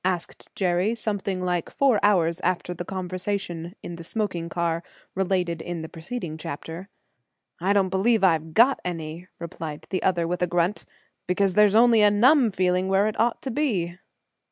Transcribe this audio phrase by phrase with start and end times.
[0.03, 4.81] asked Jerry, something like four hours after the conversation in the smoking car
[5.13, 6.89] related in the preceding chapter.
[7.61, 10.85] "Don't believe I've got any," replied the other, with a grunt,
[11.27, 13.99] "because there's only a numb feeling where it ought to be."